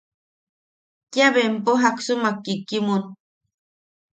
[1.11, 3.03] Kia bempo jaksumak kikimun.